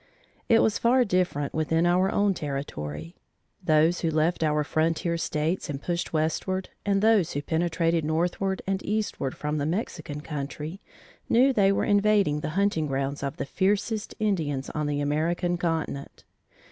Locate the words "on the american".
14.71-15.55